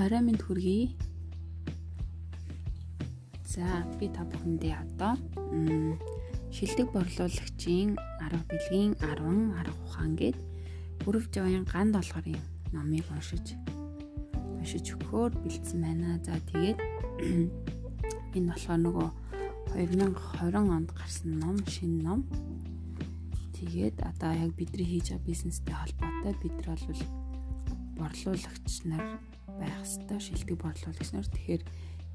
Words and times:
За 0.00 0.06
орой 0.06 0.22
минь 0.24 0.40
хүргэе. 0.40 0.96
За 3.44 3.84
би 4.00 4.08
та 4.08 4.24
бүхэндээ 4.24 4.72
одоо 4.80 5.20
шилдэг 6.48 6.88
борлуулагчийн 6.96 8.00
арга 8.24 8.40
билгийн 8.48 8.96
10 8.96 9.60
арга 9.60 9.76
ухаан 9.84 10.16
гээд 10.16 10.40
бүрв 11.04 11.28
жавын 11.28 11.68
ганд 11.68 12.00
олгорын 12.00 12.40
номыг 12.72 13.04
уншиж 13.12 13.60
уншиж 14.56 14.96
өгөхөөр 14.96 15.36
бэлдсэн 15.36 15.84
байна. 15.84 16.16
За 16.24 16.40
тэгээд 16.48 16.80
энэ 18.40 18.48
болохоор 18.48 18.80
нөгөө 18.80 19.08
2020 19.84 20.76
онд 20.80 20.90
гарсан 20.96 21.44
ном, 21.44 21.60
шинэ 21.68 22.00
ном. 22.00 22.24
Тэгээд 23.52 24.00
одоо 24.00 24.32
яг 24.32 24.56
бидний 24.56 24.88
хийж 24.88 25.12
байгаа 25.12 25.28
бизнестэй 25.28 25.76
холбоотой 25.76 26.34
бид 26.40 26.56
нар 26.64 26.80
бол 26.88 27.04
борлуулагч 28.00 28.88
нар 28.88 29.04
байх 29.58 29.82
хэвээр 29.82 30.22
шилдэг 30.22 30.58
борлуулагч 30.60 31.10
нар. 31.10 31.26
Тэгэхээр 31.26 31.62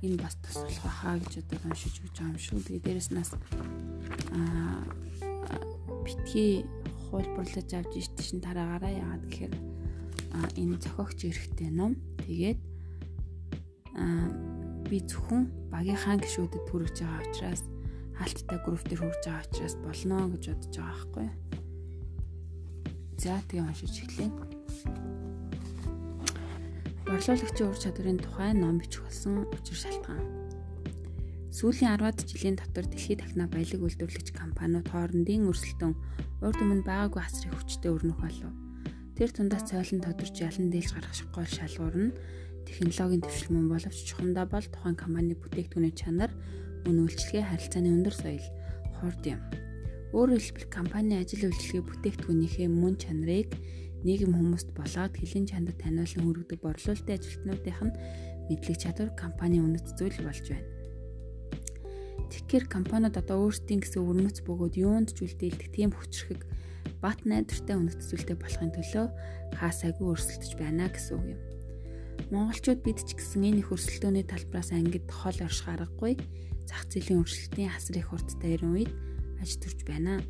энэ 0.05 0.21
бас 0.21 0.35
тусах 0.39 0.85
хаа 0.85 1.17
гэж 1.19 1.33
одоо 1.41 1.59
уншиж 1.65 1.95
өгч 2.03 2.15
байгаа 2.19 2.35
юм 2.35 2.39
шүү. 2.39 2.59
Тэгээ 2.63 2.85
дээрэс 2.85 3.09
нас 3.11 3.29
аа 4.31 4.85
битгий 6.05 6.63
хуулбарлаж 7.09 7.69
авч 7.73 7.93
ирт 7.97 8.17
шин 8.21 8.39
тараагаараа 8.43 8.93
яагаад 8.93 9.23
гэхээр 9.25 9.53
энэ 10.61 10.77
зохиогч 10.83 11.19
эрэхтэй 11.25 11.71
ном. 11.71 11.97
Тэгээд 12.21 12.59
аа 13.97 14.29
би 14.85 15.01
зөвхөн 15.01 15.49
багийнхаа 15.73 16.15
гişүүдэд 16.21 16.65
хүрэж 16.69 16.95
байгаа 17.01 17.25
учраас 17.25 17.63
хаалттай 18.19 18.59
групп 18.61 18.83
төр 18.85 18.99
хүрж 19.01 19.23
байгаа 19.25 19.45
учраас 19.47 19.75
болно 19.81 20.17
гэж 20.33 20.43
бодож 20.53 20.75
байгаа 20.77 20.93
байхгүй. 20.93 21.27
За 23.17 23.41
тэгээ 23.49 23.65
уншиж 23.65 23.95
эхлэе. 24.03 25.14
Борлуулагчийн 27.05 27.69
ур 27.69 27.77
чадварын 27.77 28.17
тухай 28.17 28.57
ном 28.57 28.81
бичих 28.81 29.05
болсон 29.05 29.45
учир 29.53 29.77
шалтгаан. 29.77 30.25
Сүүлийн 31.53 32.01
10-аад 32.01 32.17
жилийн 32.25 32.57
дотор 32.57 32.89
дэлхийд 32.89 33.21
дахна 33.21 33.45
баялаг 33.45 33.77
үйлдвэрлэгч 33.77 34.33
компаниуд 34.33 34.89
хоорондын 34.89 35.45
өрсөлдөөн 35.45 35.93
урд 36.41 36.59
өмнө 36.65 36.81
байгаагүй 36.81 37.21
асрын 37.21 37.53
хүчтэй 37.53 37.93
өрнөх 37.93 38.17
болов. 38.17 38.49
Тэр 39.13 39.29
тундаас 39.29 39.69
цойлон 39.69 40.01
тодорч 40.01 40.35
ялан 40.41 40.73
дийлж 40.73 40.97
гарах 40.97 41.13
гол 41.29 41.45
шалгуур 41.45 41.95
нь 42.09 42.17
технологийн 42.65 43.21
төвшлмөн 43.21 43.69
боловч 43.69 43.99
чухамдаа 44.09 44.49
бол 44.49 44.65
тухайн 44.65 44.97
компани 44.97 45.37
бүтээгдэхүүний 45.37 45.93
чанар, 45.93 46.33
үн 46.89 47.05
үйлчлэгээ 47.05 47.45
харилцааны 47.53 47.89
өндөр 48.01 48.15
соёл 48.17 48.47
хорд 48.97 49.21
юм. 49.29 49.41
Өөрөөр 50.09 50.41
хэлбэл 50.41 50.73
компани 50.73 51.21
ажил 51.21 51.53
үйлчлэгээ 51.53 51.85
бүтээгдэхүүнийхээ 51.85 52.69
мөн 52.73 52.97
чанарыг 52.97 53.53
нийгэм 54.05 54.37
хүмүүст 54.37 54.69
болоод 54.77 55.13
хилийн 55.17 55.49
чанар 55.49 55.75
таниулан 55.75 56.23
хүргэдэг 56.23 56.59
борлуулалтын 56.61 57.17
ажилтнуудынх 57.17 57.81
нь 57.89 57.97
мэдлэг 58.53 58.77
чадвар 58.77 59.09
компани 59.17 59.57
үнэт 59.59 59.97
зүйл 59.97 60.19
болж 60.21 60.45
байна. 60.45 60.69
Тэгэхээр 62.29 62.65
компаниуд 62.69 63.17
одоо 63.17 63.49
өөрсдийн 63.49 63.81
гэсэн 63.81 64.01
өвөрмөц 64.05 64.37
бөгөөд 64.45 64.75
юунд 64.77 65.09
ч 65.13 65.25
үлдээлдэх 65.25 65.69
тийм 65.73 65.91
хүчрхэг 65.93 66.41
бат 67.01 67.21
найдвартай 67.25 67.75
үнэт 67.77 68.01
зүйлтэй 68.01 68.37
болохын 68.37 68.71
төлөө 68.73 69.05
хаасайгүй 69.57 70.05
өрсөлдөж 70.13 70.51
байна 70.57 70.89
гэсэн 70.89 71.13
үг 71.17 71.25
юм. 71.33 71.41
Монголчууд 72.33 72.81
бид 72.81 72.99
ч 73.05 73.13
гэсэн 73.17 73.45
энэ 73.45 73.61
их 73.61 73.69
өрсөлдөөний 73.69 74.25
талбараас 74.25 74.73
ангид 74.73 75.05
хол 75.09 75.37
орших 75.37 75.69
аргагүй 75.69 76.17
зах 76.65 76.85
зээлийн 76.89 77.21
өрсөлдөлтийн 77.21 77.69
хасар 77.69 77.97
их 78.01 78.09
хурдтай 78.09 78.57
ирэн 78.57 78.73
үед 78.73 78.91
аж 79.41 79.49
төрж 79.61 79.79
байна. 79.85 80.21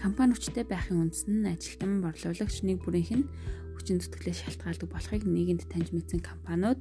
Компани 0.00 0.32
хүчтэй 0.32 0.64
байхын 0.64 1.12
үндэс 1.12 1.28
нь 1.28 1.44
ажилтан 1.44 2.00
борлуулагч 2.00 2.64
нэг 2.64 2.80
бүрийнх 2.80 3.12
нь 3.20 3.28
хүчин 3.76 4.00
зүтгэлээ 4.00 4.32
шалтгаалдаг 4.32 4.88
болохыг 4.88 5.28
нийгэмд 5.28 5.68
таньж 5.68 5.92
мэдсэн 5.92 6.24
компаниуд 6.24 6.80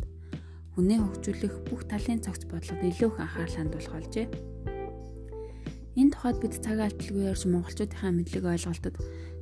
хүнээ 0.79 1.03
хөгжүүлэх 1.03 1.55
бүх 1.67 1.83
талын 1.91 2.23
цогц 2.23 2.47
бодлогод 2.47 2.87
илүү 2.87 3.09
их 3.11 3.19
анхаарал 3.19 3.55
хандуулах 3.59 3.91
болжээ. 3.91 4.27
Энэ 5.99 6.11
тухайд 6.15 6.39
бид 6.39 6.55
цаг 6.63 6.79
алдалгүй 6.79 7.23
ярьж 7.27 7.43
монголчуудынхаа 7.43 8.11
мэдлэг 8.15 8.45
ойлголтод 8.55 8.95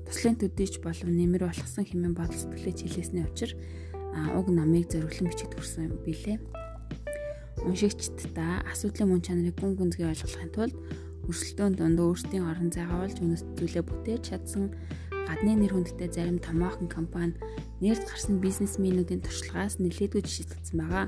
туслын 0.09 0.41
төдийч 0.41 0.81
болов 0.81 1.05
нэмэр 1.05 1.45
болгосон 1.45 1.85
хэмээн 1.85 2.17
бодол 2.17 2.33
сэтгэлээ 2.33 2.81
чилээсний 2.81 3.29
учир 3.29 3.53
уг 4.33 4.49
намыг 4.49 4.89
зориглон 4.89 5.29
бичиж 5.29 5.53
төрсэн 5.53 5.93
юм 5.93 6.01
билээ. 6.01 6.41
Уншигчд 7.61 8.33
та 8.33 8.65
асуудлын 8.73 9.13
мөн 9.13 9.21
чанарыг 9.21 9.53
гүн 9.53 9.77
гүнзгий 9.77 10.09
ойлгохын 10.09 10.49
тулд 10.49 10.73
өрсөлдөөн 11.27 11.75
донд 11.75 11.99
өөрсдийн 11.99 12.47
орон 12.47 12.71
зайгаа 12.71 13.03
болж 13.03 13.17
үнэт 13.19 13.43
зүйлээ 13.59 13.83
бүтээж 13.83 14.21
чадсан 14.31 14.71
гадны 15.27 15.59
нэр 15.59 15.75
хүндтэй 15.75 16.07
зарим 16.07 16.39
томоохон 16.39 16.87
компани 16.87 17.35
нэрд 17.83 18.03
гарсан 18.07 18.39
бизнесмэнүүдийн 18.39 19.21
туршлагаас 19.21 19.75
нэлээдгүй 19.83 20.23
жишээ 20.23 20.47
татсан 20.55 20.77
байгаа. 20.79 21.05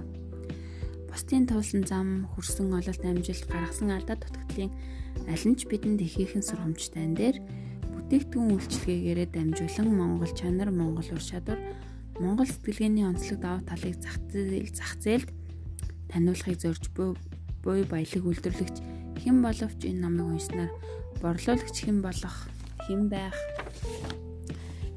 Бусдын 1.07 1.47
туулсан 1.47 1.87
зам, 1.87 2.27
хөрсөн 2.35 2.75
ололт 2.75 3.03
амжилт, 3.07 3.47
гаргасан 3.47 3.95
алдаа 3.95 4.19
дутагдлын 4.19 4.75
аль 5.25 5.45
нь 5.47 5.57
ч 5.57 5.65
бидэнд 5.71 6.03
ихээхэн 6.03 6.43
сургамжтай 6.43 7.07
энэ 7.07 7.17
дээр 7.17 7.37
бүтээгдэхүүн 7.95 8.53
үйлчлэгээгээрээ 8.59 9.27
дамжуулан 9.33 9.89
Монгол 9.89 10.33
чанар, 10.35 10.69
Монгол 10.69 11.09
ур 11.09 11.23
чадвар, 11.23 11.59
Монгол 12.19 12.45
сэтгэлгээний 12.45 13.07
онцлог 13.07 13.39
даваа 13.39 13.63
талыг 13.63 13.95
зах 14.03 14.19
зээл 14.29 14.69
зах 14.75 14.93
зээлд 14.99 15.29
таниулахыг 16.11 16.57
зорж 16.59 16.83
буй 16.91 17.15
баялаг 17.63 18.23
үйлдвэрлэгч 18.27 18.77
хэн 19.19 19.37
боловч 19.43 19.79
энэ 19.83 20.01
номыг 20.03 20.27
уншсанаар 20.39 20.71
борлуулагч 21.21 21.77
хэн 21.83 21.99
болох 21.99 22.37
хэн 22.87 23.11
байх 23.11 23.35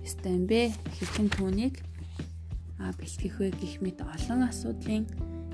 ёстой 0.06 0.38
юм 0.38 0.44
бэ 0.46 0.70
хэрхэн 0.96 1.28
түүнийг 1.34 1.74
бэлтгэх 2.78 3.36
вэ 3.38 3.48
гэх 3.58 3.74
мэт 3.82 3.98
олон 4.02 4.46
асуудлын 4.46 5.04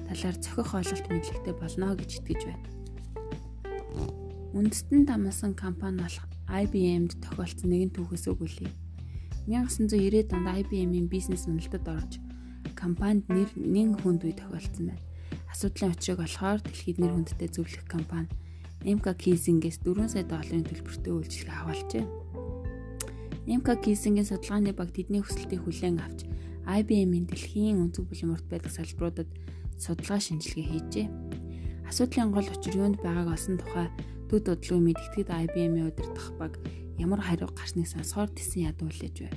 талаар 0.09 0.37
зохих 0.37 0.73
ойлголт 0.77 1.07
мэдлэгтэй 1.09 1.55
болно 1.57 1.97
гэж 1.97 2.11
итгэж 2.21 2.41
байна. 2.49 2.67
Үндэстэн 4.57 5.05
дамсан 5.05 5.53
компани 5.53 6.01
болох 6.05 6.25
IBM-д 6.49 7.21
тохиолдсон 7.25 7.69
нэгэн 7.69 7.93
түүхээс 7.93 8.27
үг 8.33 8.41
үлээ. 8.41 8.73
1990-ад 9.49 10.33
онд 10.37 10.49
IBM-ийн 10.65 11.09
бизнес 11.09 11.45
үнэлтэд 11.49 11.85
орж 11.89 12.21
компанид 12.73 13.29
нэр 13.29 13.49
нэн 13.57 14.01
хүнд 14.01 14.25
үе 14.25 14.37
тохиолдсон 14.37 14.93
байна. 14.93 15.05
Асуудлын 15.53 15.93
учрыг 15.93 16.21
олохоор 16.25 16.61
дэлхийд 16.65 17.01
нэр 17.01 17.13
хүндтэй 17.13 17.49
зөвлөх 17.53 17.85
компани 17.89 18.29
Эмка 18.87 19.11
Кизингээс 19.15 19.83
4 19.83 20.07
сая 20.07 20.23
долларын 20.23 20.63
төлбөртэй 20.63 21.11
үйлчлэг 21.11 21.51
авалжээ. 21.51 22.07
Эмка 23.51 23.75
Кизингийн 23.75 24.23
судалгааны 24.23 24.71
баг 24.71 24.95
тэдний 24.95 25.19
хүсэлтийг 25.19 25.67
хүлээн 25.67 25.99
авч 25.99 26.31
IBM-ийн 26.63 27.27
дэлхийн 27.27 27.83
өнцөг 27.83 28.07
бүлээн 28.07 28.39
урт 28.39 28.47
байдаг 28.47 28.71
салбаруудад 28.71 29.27
судалгаа 29.83 30.21
шинжилгээ 30.23 30.67
хийжээ. 30.71 31.07
Асуудлын 31.91 32.31
гол 32.31 32.47
учир 32.47 32.79
юунд 32.79 33.03
байгааг 33.03 33.35
олсон 33.35 33.59
тухай 33.59 33.91
төд 34.31 34.47
бодлого 34.47 34.79
мэдгэдэд 34.79 35.27
IBM-ийн 35.27 35.91
удирдах 35.91 36.31
баг 36.39 36.55
ямар 37.03 37.19
хариу 37.19 37.51
гарсныг 37.51 37.91
сонсохоор 37.91 38.31
тэсэн 38.31 38.71
ядуу 38.71 38.95
хүлээж 38.95 39.17
байв. 39.27 39.37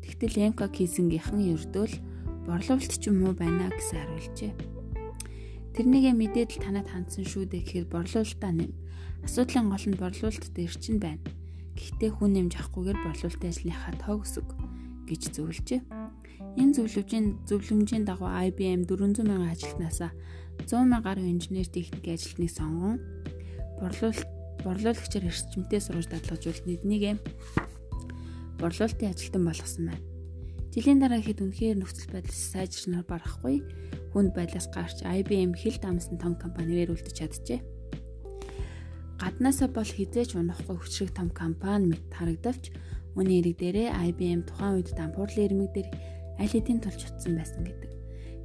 Тэгтэл 0.00 0.48
Эмка 0.48 0.72
Кизингийнхэн 0.72 1.44
ердөөл 1.52 1.92
борлуулалт 2.48 2.94
ч 2.94 3.04
юм 3.10 3.26
уу 3.26 3.34
байна 3.36 3.68
гэсэн 3.68 4.00
хариулжээ. 4.00 4.71
Тэрнийгээ 5.72 6.12
мэдээд 6.12 6.50
л 6.52 6.60
танад 6.60 6.88
хандсан 6.92 7.24
шүү 7.24 7.48
дээ 7.48 7.64
гэхээр 7.64 7.86
борлуулалтаа 7.88 8.52
нэм. 8.52 8.72
Асуудлын 9.24 9.72
гол 9.72 9.86
нь 9.88 9.96
борлуулалт 9.96 10.52
дээр 10.52 10.74
чинь 10.76 11.00
байна. 11.00 11.24
Гэхдээ 11.80 12.10
хүн 12.12 12.30
нэмж 12.36 12.52
авахгүйгээр 12.60 12.98
борлуулалтын 13.00 13.48
ажлынхаа 13.48 13.94
тоог 13.96 14.20
өсөг 14.28 14.48
гэж 15.08 15.22
зөвлөжээ. 15.32 15.80
Энэ 16.60 16.74
зөвлөмжийн 16.76 17.26
зөвлөмжийн 17.48 18.04
дагуу 18.04 18.28
IBM 18.28 18.84
400 18.84 19.24
мянган 19.24 19.48
ажилтнаасаа 19.48 20.12
100 20.68 20.92
мянгаар 20.92 21.24
инженер 21.24 21.64
техникийн 21.72 22.20
ажилтныг 22.20 22.52
сонгон 22.52 23.00
борлуулалт 23.80 24.28
борлуулагчаар 24.60 25.24
эрчимтэй 25.24 25.80
сургаж 25.80 26.06
дадлгажуулт 26.12 26.68
нэгнийг 26.68 27.16
борлуулалтын 28.60 29.08
ажилтан 29.08 29.42
болгосон 29.48 29.84
байна. 29.88 30.04
Жилийн 30.72 31.00
дараа 31.00 31.20
хэд 31.24 31.40
үнэхээр 31.40 31.80
нөхцөл 31.80 32.12
байдал 32.12 32.36
сайжирснаар 32.36 33.04
барахгүй 33.08 33.64
хүнд 34.12 34.36
байлаас 34.36 34.68
гарч 34.68 35.02
IBM 35.02 35.56
хил 35.56 35.76
дамсан 35.80 36.16
том 36.20 36.36
компаниэр 36.36 36.92
үлдэж 36.92 37.16
чаджээ. 37.16 37.60
Гаднаасаа 39.20 39.68
бол 39.72 39.88
хизээч 39.88 40.36
унахгүй 40.36 40.76
хүчрэг 40.76 41.10
том 41.16 41.28
компани 41.32 41.96
мэт 41.96 42.04
харагдавч 42.12 42.72
үүний 43.16 43.40
эрэг 43.40 43.56
дээрээ 43.60 43.88
IBM 44.12 44.44
тухайн 44.48 44.80
үед 44.80 44.92
дампуурлын 44.92 45.46
ирмэг 45.46 45.70
дээр 45.72 45.88
аль 46.40 46.52
хэдийн 46.52 46.80
тулж 46.80 47.00
утсан 47.06 47.38
байсан 47.38 47.62
гэдэг. 47.64 47.90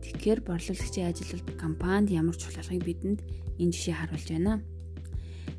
Тэгэхээр 0.03 0.39
борлуулагчийн 0.45 1.09
ажилтнууд 1.11 1.57
компанид 1.59 2.13
ямар 2.13 2.37
чухалхыг 2.37 2.83
бидэнд 2.85 3.19
энэ 3.59 3.73
жишээ 3.73 3.95
харуулж 3.97 4.27
байна. 4.31 4.61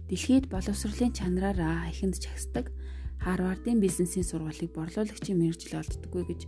Дэлхийд 0.09 0.47
боловсролын 0.49 1.13
чанараараа 1.13 1.91
ихэнд 1.93 2.17
чагсдаг 2.17 2.73
Харвардын 3.19 3.83
бизнесийн 3.83 4.25
сургуулийг 4.25 4.73
борлуулагчийн 4.73 5.37
мэрэгжил 5.37 5.83
олддоггүй 5.83 6.25
гэж 6.31 6.41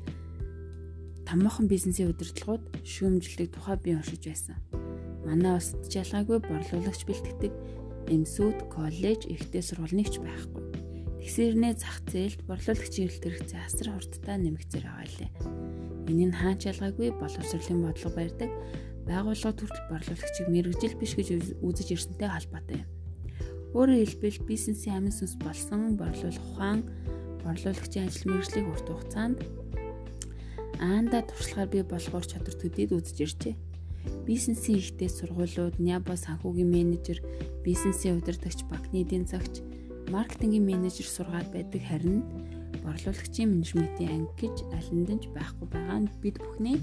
томоохон 1.31 1.71
бизнесийн 1.71 2.11
удирдлагууд 2.11 2.83
шүүмжлэлийг 2.83 3.55
тухай 3.55 3.79
бий 3.79 3.95
уншиж 3.95 4.27
байсан. 4.27 4.59
Манай 5.23 5.55
улсад 5.63 5.87
жалгаагүй 5.87 6.43
борлуулагч 6.43 7.07
бэлтгэдэг 7.07 7.53
эмсүүд, 8.11 8.67
коллеж, 8.67 9.31
ихтэй 9.31 9.63
сургуулийн 9.63 10.11
ч 10.11 10.19
байхгүй. 10.19 10.91
Тэгсэрнээ 11.23 11.79
зах 11.79 12.03
зээлд 12.11 12.43
борлуулагчийн 12.51 13.07
эрэлт 13.07 13.23
хэрэгцээ 13.47 13.63
асар 13.63 13.89
хурдтай 13.95 14.37
нэмэгцээр 14.43 14.87
лээ. 14.91 15.31
Энэ 16.11 16.35
нь 16.35 16.35
хаач 16.35 16.67
ялгаагүй 16.67 17.15
боловсролын 17.15 17.79
бодлого 17.87 18.11
барьдаг 18.19 18.51
байгууллага 19.07 19.55
төрөл 19.55 19.87
борлуулагчийг 19.87 20.49
мэрэгжил 20.51 20.99
биш 20.99 21.15
гэж 21.15 21.29
үзэж 21.63 21.89
ирсэнтэй 21.95 22.27
холбоотой 22.27 22.83
юм. 22.83 22.91
Өөрөөр 23.79 24.03
хэлбэл 24.03 24.51
бизнесийн 24.51 24.99
амин 24.99 25.15
сүнс 25.15 25.39
болсон 25.39 25.95
борлуулах 25.95 26.47
ухаан 26.51 26.83
борлуулагчийн 27.47 28.11
ажил 28.11 28.27
мэргэжлийг 28.35 28.67
урт 28.67 28.87
хугацаанд 28.91 29.39
аанда 30.81 31.21
туршлагаар 31.23 31.69
бий 31.69 31.85
болгох 31.85 32.25
чадвар 32.25 32.57
төдийд 32.57 32.97
үзэж 32.97 33.19
иржээ. 33.21 33.55
Бизнесийн 34.25 34.81
ихтэй 34.81 35.13
сургуулиуд, 35.13 35.77
Няба 35.77 36.17
санхүүгийн 36.17 36.73
менежер, 36.73 37.21
бизнесийн 37.61 38.17
удирдагч, 38.17 38.65
банкны 38.65 39.05
эдийн 39.05 39.29
засагч, 39.29 39.61
маркетингийн 40.09 40.65
менежер 40.65 41.05
сургаад 41.05 41.53
байдаг 41.53 41.85
харин 41.85 42.25
борлуулагчийн 42.81 43.53
менежментийн 43.53 44.25
анги 44.25 44.49
гэж 44.49 44.65
алиндэнч 44.73 45.29
байхгүй 45.37 45.69
байгаа 45.69 45.99
нь 46.01 46.13
бид 46.25 46.41
бүхний 46.41 46.81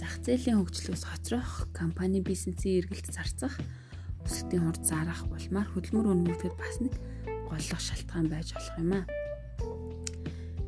зах 0.00 0.16
зээлийн 0.24 0.64
хөгжлөөс 0.64 1.04
хоцрох, 1.04 1.68
компани 1.76 2.24
бизнесийн 2.24 2.80
эргэлт 2.80 3.12
зарцах, 3.12 3.54
өсөлтийн 4.24 4.64
хурд 4.64 4.82
зарах 4.88 5.28
улмаар 5.28 5.68
хөдөлмөр 5.70 6.10
өнөмөгдөд 6.16 6.54
бас 6.56 6.80
нэг 6.80 6.94
голлох 7.46 7.80
шалтгаан 7.80 8.26
байж 8.32 8.56
болох 8.56 8.76
юм 8.80 8.92
аа. 8.96 9.21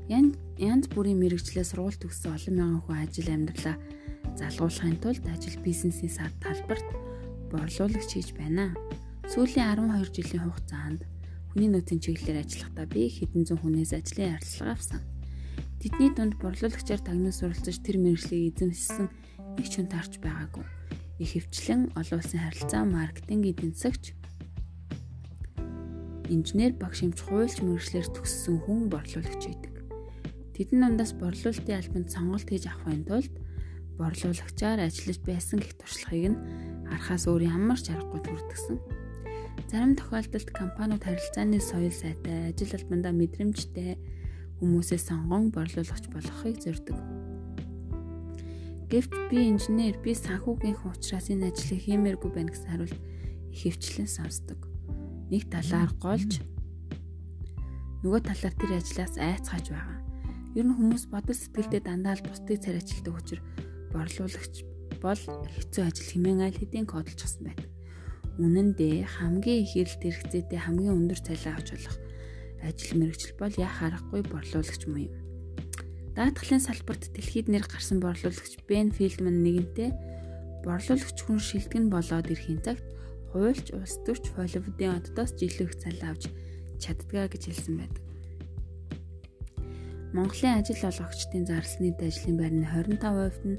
Янз 0.04 0.84
бүрийн 0.92 1.16
мэрэгчлээ 1.16 1.64
сургууль 1.64 1.96
төгссөн 1.96 2.36
олон 2.36 2.54
мянган 2.60 2.82
хүн 2.84 2.98
ажил 3.08 3.28
амьдралаа 3.32 3.76
залгуулахын 4.36 5.00
тулд 5.00 5.24
ажил 5.32 5.56
бизнесийн 5.64 6.12
сар 6.12 6.32
талбарт 6.44 6.84
борлуулагч 7.48 8.10
хийж 8.12 8.36
байна. 8.36 8.76
Сүүлийн 9.32 9.64
12 9.80 10.12
жилийн 10.12 10.44
хугацаанд 10.44 11.00
хүний 11.56 11.72
нөөцийн 11.72 12.04
чиглэлээр 12.04 12.44
ажиллахдаа 12.44 12.84
би 12.84 13.08
хэдэн 13.08 13.48
зуун 13.48 13.60
хүнээс 13.64 13.96
ажлын 13.96 14.36
ярилцлага 14.36 14.76
авсан. 14.76 15.00
Тэдний 15.80 16.12
дунд 16.12 16.36
борлуулагчаар 16.36 17.00
тагнуус 17.00 17.40
суралцаж 17.40 17.76
тэр 17.80 17.96
мэрэгжлийг 17.96 18.60
эзэмшсэн 18.60 19.08
нэг 19.56 19.66
ч 19.70 19.80
хүн 19.80 19.88
тарч 19.88 20.20
байгаагүй. 20.20 20.68
Их 21.22 21.32
хвчлэн 21.32 21.96
олон 21.96 22.20
улсын 22.20 22.44
харилцаа, 22.44 22.82
маркетинг 22.84 23.48
эдийн 23.48 23.72
засагч, 23.72 24.12
инженер 26.28 26.74
багш 26.76 27.06
хэмж 27.06 27.18
хуульч 27.22 27.62
мэрэгчлэр 27.62 28.06
төгссөн 28.12 28.56
хүн 28.66 28.90
борлуулагч 28.90 29.44
байдаг. 29.46 29.73
Тэдэн 30.54 30.78
дундаас 30.86 31.12
борлуулалтын 31.18 31.78
албанд 31.82 32.08
сонголт 32.14 32.46
хийж 32.46 32.70
авахын 32.70 33.02
тулд 33.02 33.34
борлуулагчаар 33.98 34.86
ажиллаж 34.86 35.18
байсан 35.26 35.58
гэх 35.58 35.74
туршлагыг 35.78 36.30
нь 36.34 36.42
харахаас 36.86 37.26
өөр 37.26 37.42
ямар 37.50 37.78
ч 37.78 37.90
аргагүй 37.90 38.22
төрдгсөн. 38.22 38.78
Зарим 39.70 39.98
тохиолдолд 39.98 40.50
компаниуд 40.54 41.02
харилцааны 41.02 41.58
соёл 41.58 41.90
сайтай, 41.90 42.54
ажил 42.54 42.70
албандаа 42.74 43.10
мэдрэмжтэй 43.14 43.98
хүмүүсээ 44.62 45.00
сонгон 45.02 45.50
борлуулагч 45.50 46.06
болохыг 46.14 46.56
зорддог. 46.62 46.98
Гэвч 48.90 49.10
би 49.30 49.50
инженер, 49.50 49.98
би 49.98 50.14
санхүүгийн 50.14 50.78
хүн 50.78 50.94
учраас 50.94 51.26
энэ 51.30 51.50
ажлыг 51.50 51.82
хиймээргүй 51.82 52.30
байна 52.30 52.54
гэсэн 52.54 52.70
хариулт 52.70 52.98
их 53.50 53.74
хвчлэн 53.74 54.06
сонсдог. 54.06 54.60
Нэг 55.30 55.50
талаар 55.50 55.90
голж 55.98 56.42
нөгөө 58.06 58.20
талаар 58.22 58.54
тэр 58.54 58.72
ажлаас 58.78 59.18
айцгааж 59.18 59.66
байгаа. 59.72 59.93
Ер 60.54 60.64
нь 60.70 60.76
хүмүүс 60.78 61.10
бодол 61.10 61.34
сэтгэлдээ 61.34 61.82
дандаа 61.82 62.14
л 62.14 62.26
бусдыг 62.30 62.62
царайчилдаг 62.62 63.14
учраас 63.18 63.42
борлуулагч 63.90 64.54
бол 65.02 65.22
хэцүү 65.50 65.82
ажил 65.82 66.08
хэмээн 66.14 66.46
аль 66.46 66.58
хэдийн 66.58 66.86
кодолчихсан 66.86 67.42
байдаг. 67.50 67.70
Үнэн 68.38 68.78
дээр 68.78 69.06
хамгийн 69.06 69.66
их 69.66 69.74
эрэлт 69.74 70.02
хэрэгцээтэй 70.02 70.58
хамгийн 70.62 70.94
өндөр 70.94 71.20
цалин 71.22 71.58
авч 71.58 71.68
болох 71.74 71.96
ажил 72.62 72.94
мэрэгчл 72.98 73.34
бол 73.34 73.54
яа 73.58 73.70
харахгүй 73.70 74.22
борлуулагч 74.30 74.82
муу 74.86 75.02
юм. 75.10 75.14
Даатгалын 76.14 76.62
салбарт 76.62 77.10
дэлхийд 77.10 77.50
нэр 77.50 77.66
гарсан 77.66 77.98
борлуулагч 77.98 78.54
Бен 78.70 78.94
Филдман 78.94 79.42
нэгэнтээ 79.42 79.90
борлуулагч 80.62 81.18
хүн 81.26 81.42
шилдэг 81.42 81.82
нь 81.82 81.90
болоод 81.90 82.30
ирэхин 82.30 82.62
цагт 82.62 82.86
хуульч, 83.34 83.74
улс 83.74 83.98
төрч, 84.06 84.30
Холливуудын 84.38 85.02
оддоос 85.02 85.34
жилүүх 85.34 85.74
цалин 85.82 86.06
авч 86.06 86.30
чаддгаа 86.78 87.26
гэж 87.26 87.50
хэлсэн 87.50 87.74
байдаг. 87.82 88.13
Монголын 90.14 90.62
ажил 90.62 90.78
олгогчдын 90.78 91.44
зарлсны 91.50 91.90
ажлын 91.98 92.36
байрны 92.38 92.66
25% 92.70 93.50
нь 93.50 93.58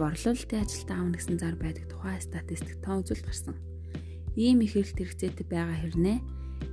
борлуулалтын 0.00 0.64
ажилд 0.64 0.88
аавна 0.90 1.12
гэсэн 1.12 1.36
зар 1.36 1.54
байдаг 1.60 1.84
тухай 1.92 2.16
статистик 2.24 2.80
тоо 2.80 3.04
үзүүлэлт 3.04 3.28
гарсан 3.28 3.56
ийм 4.34 4.64
их 4.64 4.74
эрэлт 4.80 4.96
хэрэгцээтэй 4.96 5.46
байгаа 5.46 5.78
хэрнээ 5.84 6.18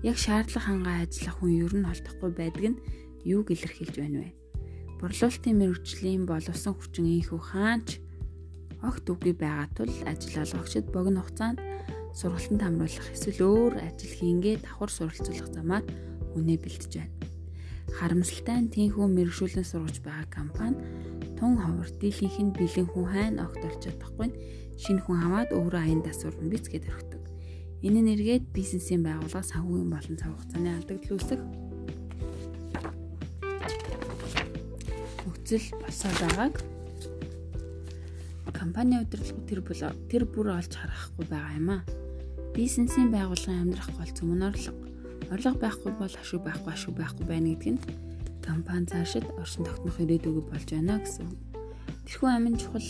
яг 0.08 0.18
шаардлага 0.18 0.66
хангаа 0.66 0.98
ажиллах 1.04 1.38
хүн 1.38 1.60
ер 1.60 1.74
нь 1.76 1.86
холдохгүй 1.86 2.32
байдаг 2.34 2.66
нь 2.72 2.82
юуг 3.28 3.52
илэрхийлж 3.54 3.96
байна 4.00 4.20
вэ? 4.26 4.32
Борлуулалтын 5.04 5.60
мэрэгжлийн 5.60 6.24
боловсон 6.26 6.74
хүчин 6.74 7.06
ийхүү 7.06 7.42
хаанч 7.52 7.90
огт 8.82 9.06
үгүй 9.06 9.34
байгаа 9.38 9.68
тул 9.78 9.94
ажил 10.10 10.42
олгогчид 10.42 10.90
богино 10.90 11.22
хугацаанд 11.22 11.60
сургалтанд 12.18 12.62
хамруулах 12.64 13.08
эсвэл 13.14 13.42
өөр 13.46 13.74
ажил 13.78 14.14
хийнгээ 14.18 14.56
давхар 14.66 14.90
суралцуулах 14.90 15.50
замаар 15.54 15.86
үнэ 16.34 16.58
бэлтэж 16.58 16.94
байна. 16.98 17.21
Харамсалтай 17.98 18.58
нь 18.62 18.72
тийхүү 18.74 19.06
мэрэгшүүлэн 19.12 19.68
сургаж 19.68 19.98
байгаа 20.06 20.28
компани 20.32 20.78
тун 21.38 21.58
ховор 21.58 21.90
дийлийнх 22.02 22.38
нь 22.40 22.56
бэлэн 22.56 22.88
хүн 22.92 23.08
хайн 23.12 23.36
огт 23.42 23.62
олж 23.68 23.80
чадахгүй 23.84 24.30
шинэ 24.78 25.02
хүн 25.04 25.18
хамаад 25.22 25.50
өөрөө 25.58 25.82
аяндаа 25.82 26.14
сурна 26.14 26.48
биз 26.52 26.66
гэдэр 26.70 26.96
өгдөг. 27.00 27.24
Энэ 27.82 28.00
нь 28.02 28.12
эргээд 28.14 28.46
бизнесийн 28.54 29.02
байгууллага 29.02 29.50
санхүүгийн 29.50 29.90
болон 29.90 30.16
цаг 30.22 30.30
хугацааны 30.32 30.70
алдагдал 30.78 31.16
үүсэх 31.18 31.42
нөхцөл 35.26 35.68
босоод 35.82 36.18
байгааг 36.22 36.56
компани 38.62 39.02
удирдлагууд 39.02 39.50
тэр 39.50 39.62
бол 39.66 39.82
тэр 40.06 40.24
бүр 40.30 40.48
олж 40.54 40.74
харахгүй 40.78 41.26
байгаа 41.26 41.58
юм 41.58 41.70
а. 41.74 41.78
Бизнесийн 42.54 43.10
байгууллагын 43.10 43.66
амьдрах 43.66 43.90
гол 43.98 44.12
зөв 44.14 44.30
нь 44.30 44.46
орлого. 44.46 44.91
Орлого 45.32 45.58
байхгүй 45.64 45.92
бол 45.96 46.12
ашиг 46.12 46.44
байхгүй 46.44 46.72
ашиг 46.76 46.94
байхгүй 47.00 47.26
байна 47.26 47.56
гэдэг 47.56 47.72
нь 47.72 47.82
компани 48.44 48.86
цаашид 48.92 49.26
оршин 49.40 49.64
тогтнох 49.64 49.98
ирээдүгөө 50.04 50.44
болж 50.52 50.68
байна 50.76 51.00
гэсэн. 51.00 51.28
Тэрхүү 52.04 52.30
амин 52.36 52.60
чухал 52.60 52.90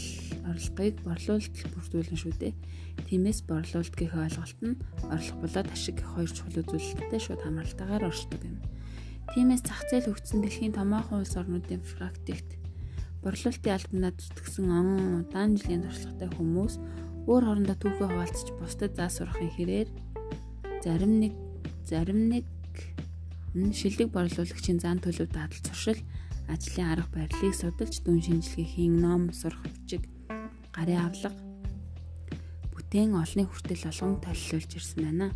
орлогыг 0.50 0.96
борлуулалт 1.06 1.56
бүрдүүлнэ 1.78 2.18
шүү 2.18 2.34
дээ. 2.42 2.54
Тиймээс 3.06 3.46
борлуулалт 3.46 3.94
гэх 3.94 4.18
ойлголт 4.18 4.60
нь 4.66 4.82
орлого 5.06 5.38
болоод 5.46 5.70
ашиг 5.70 6.02
гэх 6.02 6.10
хоёр 6.18 6.32
чухал 6.34 6.60
үзүүлэлттэй 6.66 7.22
шууд 7.22 7.42
хамралтайгаар 7.46 8.10
оршдог 8.10 8.42
юм. 8.42 8.58
Тиймээс 9.38 9.62
зах 9.62 9.86
зээл 9.86 10.10
хөгжсөн 10.10 10.42
дэлхийн 10.42 10.74
томоохон 10.74 11.22
улс 11.22 11.38
орнуудын 11.38 11.86
практикт 11.94 12.50
борлуулалтын 13.22 13.76
албанаар 13.78 14.16
зүтгэсэн 14.18 14.66
он 14.66 14.90
удаан 15.22 15.54
жилийн 15.62 15.86
туршлагатай 15.86 16.30
хүмүүс 16.34 16.74
өөр 17.30 17.44
хоорондоо 17.46 17.78
түүхээ 17.78 18.10
хуваалцаж 18.10 18.48
бусдад 18.58 18.98
заа 18.98 19.10
сурахын 19.14 19.54
хэрээр 19.54 19.90
зарим 20.82 21.22
нэг 21.22 21.34
зарим 21.92 22.32
нэг 22.32 22.48
шилдэг 23.52 24.16
борлуулагчийн 24.16 24.80
зан 24.80 25.04
төлөв 25.04 25.28
дадал 25.28 25.60
зуршил 25.60 26.00
ажлын 26.48 26.88
арга 26.88 27.12
барилыг 27.12 27.52
судалж 27.52 28.00
дүн 28.00 28.24
шинжилгээхийн 28.24 28.96
ном 29.04 29.36
сурах 29.36 29.60
бичиг 29.68 30.08
гарын 30.72 31.04
авлага 31.04 31.36
бүтээн 32.72 33.12
олны 33.12 33.44
хүртэл 33.44 33.92
олгон 33.92 34.24
толилуулж 34.24 34.72
ирсэн 34.72 35.00
байна. 35.04 35.28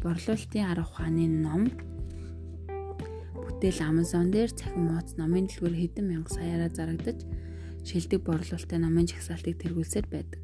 Борлуулалтын 0.00 0.64
арга 0.64 0.88
ухааны 0.88 1.28
ном 1.28 1.68
бүтээл 3.36 3.84
Amazon 3.84 4.32
дээр 4.32 4.48
цахим 4.56 4.88
мууц 4.88 5.20
номын 5.20 5.44
дэлгүүр 5.44 5.76
хэдэн 5.76 6.08
мянга 6.08 6.32
саяараа 6.32 6.72
зарагдаж 6.72 7.20
шилдэг 7.84 8.24
борлуулалтын 8.24 8.80
номын 8.80 9.12
жагсаалтыг 9.12 9.60
тэргүүлсээр 9.60 10.08
байдаг. 10.08 10.40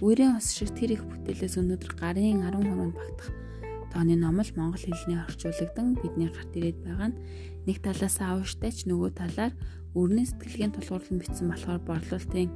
Үерийн 0.00 0.40
ус 0.40 0.48
шиг 0.56 0.72
тэр 0.72 0.96
их 0.96 1.04
бүтээлээс 1.04 1.60
өнөөдөр 1.60 1.92
гарын 1.92 2.40
10 2.40 2.56
хороонд 2.56 2.96
багтах 2.96 3.47
тооны 3.92 4.14
ном 4.16 4.40
л 4.40 4.52
монгол 4.56 4.84
хэлний 4.84 5.20
орчуулагдан 5.22 5.96
бидний 6.00 6.30
гарт 6.30 6.52
ирээд 6.56 6.78
байгаа 6.84 7.08
нь 7.12 7.18
нэг 7.66 7.76
талаас 7.84 8.16
аавштай 8.20 8.72
ч 8.72 8.88
нөгөө 8.88 9.10
талаар 9.16 9.52
өрнө 9.96 10.24
сэтгэлгээний 10.24 10.74
тулгуурлан 10.76 11.18
бичсэн 11.20 11.46
болохоор 11.48 11.80
борлуулалтын 11.84 12.50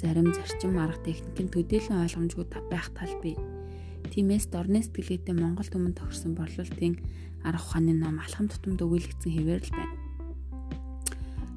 зарим 0.00 0.28
зарчим 0.34 0.76
арга 0.80 1.00
техникийн 1.04 1.48
төдийлөн 1.52 2.02
ойлгомжгүй 2.04 2.46
байх 2.68 2.88
тал 2.96 3.14
бий. 3.22 3.36
Тиймээс 4.10 4.52
дорны 4.52 4.82
сэтгэлгээтэй 4.82 5.32
Монгол 5.32 5.68
түмэн 5.68 5.96
тохирсон 5.96 6.34
борлуулалтын 6.36 6.98
арга 7.44 7.62
ухааны 7.62 7.94
ном 7.96 8.20
алхам 8.20 8.48
тутамд 8.48 8.80
өгүүлэгдсэн 8.84 9.32
хэвээр 9.32 9.62
л 9.64 9.72
байна. 9.72 9.96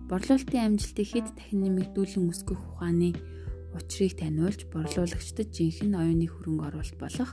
Борлуулалтын 0.07 0.63
амжилтыг 0.63 1.07
хэд 1.11 1.27
дахин 1.35 1.59
нэмэгдүүлэн 1.67 2.31
өсгөх 2.31 2.61
ухааны 2.79 3.11
учрыг 3.75 4.15
таниулж 4.15 4.69
борлуулагчдад 4.71 5.51
жинхэнэ 5.51 5.99
оюуны 5.99 6.27
хөрөнгө 6.31 6.63
оруулалт 6.71 6.97
болох 7.01 7.31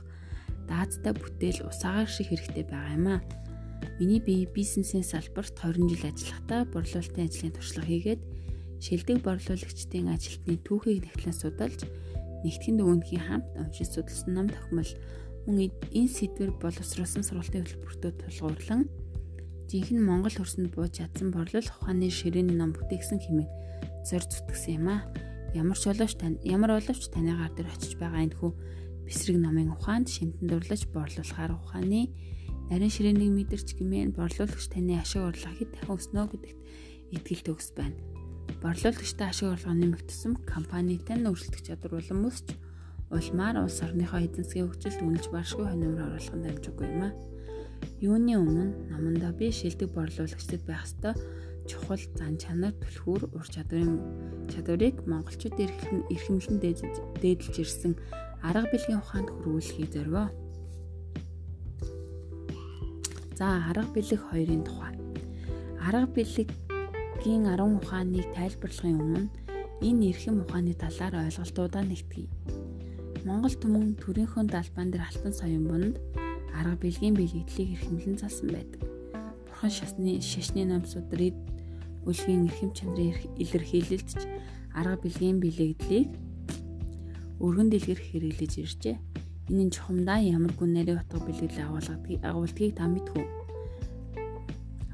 даацтай 0.69 1.13
бүтээл 1.13 1.69
усаагаар 1.69 2.09
шиг 2.09 2.29
хэрэгтэй 2.29 2.65
байгаа 2.67 2.95
юм 2.97 3.07
аа. 3.07 3.21
Миний 3.99 4.19
бие 4.19 4.45
бизнесийн 4.49 5.05
салбарт 5.05 5.55
20 5.55 5.89
жил 5.89 6.03
ажиллахдаа 6.09 6.61
борлуулалтын 6.73 7.25
ажлын 7.25 7.53
туршлага 7.55 7.87
хийгээд 7.87 8.21
шилдэг 8.83 9.17
борлуулагчдын 9.23 10.11
ажилтны 10.11 10.59
түүхийг 10.61 11.07
нэвтлэн 11.07 11.35
судалж 11.35 11.79
нэгтгэн 12.43 12.75
дөвөнхийн 12.77 13.23
хамт 13.23 13.47
уншиж 13.55 13.89
судалсан 13.95 14.31
ном 14.35 14.47
тохимол 14.51 14.91
мөн 15.47 15.71
энэ 15.95 16.11
сэдвэр 16.11 16.51
боловсруулсан 16.59 17.23
сургалтын 17.23 17.63
хөтөлбөртөө 17.65 18.11
тулгуурлан 18.19 18.81
жинхэнэ 19.69 20.01
Монгол 20.05 20.35
хөрсөнд 20.37 20.69
бууж 20.73 21.01
чадсан 21.01 21.33
борлуулах 21.33 21.77
ухааны 21.81 22.09
ширээний 22.09 22.57
ном 22.57 22.73
бүтээгсэн 22.77 23.17
хэмээн 23.17 23.49
зор 24.05 24.23
зүтгэсэн 24.25 24.77
юм 24.77 24.87
аа. 24.93 25.01
Ямар 25.57 25.77
ч 25.77 25.89
боловч 25.89 26.13
тань 26.21 26.37
ямар 26.45 26.77
боловч 26.77 27.03
таны 27.09 27.33
гар 27.33 27.49
дээр 27.53 27.73
очиж 27.73 27.97
байгаа 27.97 28.21
энэ 28.29 28.37
хүү 28.37 28.51
бэсрэг 29.05 29.37
номын 29.39 29.71
ухаанд 29.71 30.09
шимтэн 30.09 30.49
дурлаж 30.49 30.81
борлуулахаар 30.89 31.53
ухааны 31.55 32.09
нарийн 32.69 32.93
ширээнийг 32.93 33.31
мэдэрч 33.31 33.77
гэмээн 33.77 34.11
борлуулагч 34.17 34.65
таны 34.73 34.97
ашиг 34.97 35.21
орлого 35.21 35.53
хэд 35.53 35.69
дахин 35.73 35.95
өснө 35.95 36.21
гэдэгт 36.33 36.59
итгэл 37.13 37.43
төгс 37.45 37.69
байна. 37.77 37.97
Борлуулагчтай 38.61 39.29
ашиг 39.29 39.53
орлого 39.53 39.77
нэмэх 39.77 40.01
тусам 40.09 40.33
компанитай 40.49 41.17
нь 41.21 41.29
өрсөлдөх 41.29 41.61
чадвар 41.61 42.01
улам 42.01 42.25
өсч 42.25 42.57
улмаар 43.13 43.61
улс 43.61 43.79
орныхоо 43.85 44.25
эзэн 44.25 44.41
засгийн 44.41 44.67
хөгжилд 44.69 45.01
үнэлж 45.05 45.27
баршгүй 45.29 45.65
хоньмор 45.69 46.09
оруулах 46.09 46.33
нь 46.33 46.45
дамжиггүй 46.45 46.87
юм 46.89 47.01
аа. 47.05 47.13
Юуны 48.01 48.33
өмнө 48.41 48.65
намандаа 48.89 49.31
би 49.37 49.53
шилдэг 49.53 49.93
борлуулагчдад 49.93 50.63
байх 50.65 50.89
ёстой 50.89 51.13
чухал 51.69 52.01
зан 52.17 52.37
чанар 52.41 52.73
түлхүүр 52.81 53.21
ур 53.37 53.45
чадварын 53.45 54.01
чадварыг 54.49 55.05
монголчууд 55.05 55.57
эрхэмлэн 55.57 56.57
дээдэлж 56.61 57.55
ирсэн 57.61 57.93
арга 58.47 58.69
билгийн 58.71 59.01
ухаанд 59.01 59.29
хөрвүүлэхийг 59.33 59.89
зорио. 59.95 60.29
За 63.39 63.47
арга 63.69 63.89
бэлэг 63.95 64.21
хоёрын 64.29 64.63
тухай. 64.63 64.93
Арга 65.81 66.07
бэлэгийн 66.15 67.43
10 67.49 67.81
ухааныг 67.81 68.25
тайлбарлахын 68.37 69.01
өмнө 69.01 69.29
энэ 69.81 70.13
эрхэм 70.13 70.45
ухааны 70.45 70.73
талаар 70.77 71.25
ойлголтуудаа 71.25 71.83
нэгтгэе. 71.83 72.29
Монгол 73.25 73.55
түмэн 73.57 73.97
төрийнхөө 73.97 74.43
далбаан 74.53 74.89
дээр 74.93 75.03
алтан 75.09 75.33
соён 75.33 75.63
бунд 75.65 75.95
арга 76.53 76.77
бэлгийн 76.77 77.17
бэлэгдлийг 77.17 77.69
эрхэмлэн 77.75 78.21
залсан 78.21 78.49
байдаг. 78.53 78.81
Бурхан 79.49 79.71
шасны 79.73 80.21
шашны 80.21 80.61
намсууд 80.69 81.09
рид 81.17 81.37
үлгийн 82.05 82.45
эрхэм 82.45 82.71
чанарыг 82.77 83.25
илэрхийлэлдж 83.41 84.21
арга 84.77 84.95
бэлгийн 85.01 85.41
бэлэгдлийг 85.41 86.09
өргөн 87.45 87.69
дэлгэр 87.69 88.01
хэрэглэж 88.01 88.53
иржээ. 88.57 88.97
Энэ 89.53 89.63
нь 89.69 89.73
чухамдаа 89.73 90.17
ямар 90.25 90.53
гүн 90.57 90.73
нарийн 90.73 90.97
утга 90.97 91.21
бэлгэлээ 91.21 91.65
агуулгадгийг 91.69 92.21
агуулдгийг 92.25 92.73
та 92.73 92.89
мэдв 92.89 93.13
үү? 93.13 93.27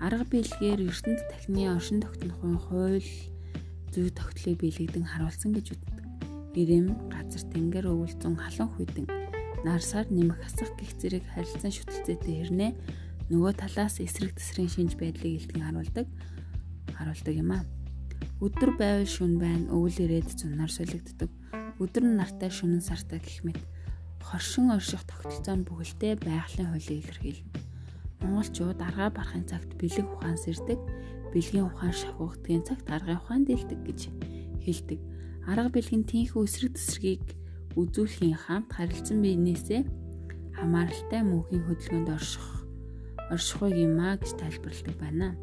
Арга 0.04 0.26
бэлгээр 0.28 0.80
ертөнд 0.92 1.22
тахны 1.32 1.72
оршин 1.72 2.04
тогтнохын 2.04 2.60
хууль 2.60 3.12
зүй 3.96 4.12
тогтлыг 4.12 4.60
биелэгдэн 4.60 5.08
харуулсан 5.08 5.56
гэж 5.56 5.66
үздэг. 5.72 6.06
Ирэм, 6.60 6.92
газар 7.08 7.44
тэнгэр 7.48 7.88
өвөлзөн 7.88 8.36
халан 8.36 8.70
хүйтэн 8.76 9.08
нарсаар 9.64 10.12
нэмэх 10.12 10.44
асах 10.44 10.76
гих 10.76 10.92
зэрэг 11.00 11.24
харилцан 11.32 11.72
шүтэлцээтэй 11.72 12.36
хэрнээ 12.44 12.72
нөгөө 13.32 13.54
талаас 13.56 14.04
эсрэг 14.04 14.36
тесрийн 14.36 14.68
шинж 14.68 15.00
байдлыг 15.00 15.48
илтгэн 15.48 15.64
харуулдаг 15.64 16.08
харуулдаг 16.92 17.36
юм 17.40 17.52
а. 17.56 17.64
Өдөр 18.44 18.76
байвал 18.76 19.08
шүн 19.08 19.38
байна, 19.38 19.70
өвөл 19.70 19.96
ирээд 20.02 20.34
зунаар 20.34 20.74
солигддог 20.74 21.30
өдөр 21.82 22.06
нь 22.06 22.18
нартай 22.22 22.54
шөнөн 22.54 22.86
сартай 22.86 23.20
гэх 23.20 23.42
мэт 23.42 23.62
хоршин 24.22 24.72
орших 24.72 25.04
тогтолцоо 25.10 25.56
нь 25.58 25.68
бүгэлдээ 25.68 26.14
байгалийн 26.22 26.70
хуулийг 26.72 27.02
илэрхийлнэ. 27.04 27.52
Монголчууд 28.22 28.80
аргаа 28.80 29.10
барахын 29.10 29.50
цагт 29.50 29.74
бэлэг 29.82 30.08
ухаан 30.08 30.38
сэрдэг, 30.38 30.80
бэлгийн 31.34 31.68
ухаан 31.68 31.92
шавхагдгийн 31.92 32.64
цагт 32.64 32.86
аргын 32.86 33.18
ухаан 33.18 33.44
дэлдэг 33.50 33.80
гэж 33.82 34.00
хэлдэг. 34.62 35.00
Арга 35.50 35.70
бэлгийн 35.74 36.06
тийхүү 36.06 36.46
эсрэг 36.46 36.78
тесрэгийг 36.78 37.26
үзүүлэхийн 37.74 38.38
хамт 38.38 38.70
харилцан 38.78 39.20
биенээсээ 39.26 39.82
хамааралтай 40.54 41.22
мөнхийн 41.26 41.66
хөдөлгөөнд 41.66 42.10
орших 42.14 42.46
оршихыг 43.34 43.74
юмаа 43.74 44.22
гэж 44.22 44.38
тайлбарладаг 44.38 44.96
байна. 45.02 45.34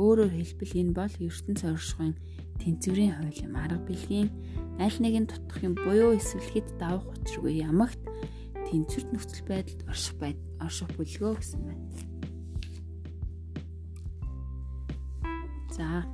Өөрөөр 0.00 0.32
хэлбэл 0.32 0.72
энэ 0.80 0.96
бол 0.96 1.14
ертөнц 1.20 1.60
оршихын 1.68 2.16
тэнцвэрийн 2.62 3.12
хууль 3.16 3.42
юм. 3.44 3.54
Арга 3.60 3.80
бэлгийн 3.84 4.28
аль 4.80 4.98
нэгэн 5.00 5.28
тутах 5.28 5.60
юм 5.60 5.74
буюу 5.76 6.16
эсвэл 6.16 6.48
хэд 6.48 6.68
давах 6.80 7.12
учиргүй 7.12 7.60
ямагт 7.60 8.00
тэнцвэрт 8.72 9.08
нөхцөл 9.12 9.44
байдалд 9.44 9.80
орших 9.84 10.16
байд 10.16 10.38
орших 10.64 10.88
бүлгөө 10.96 11.32
гэсэн 11.36 11.60
байна. 11.60 11.84
За 15.76 16.08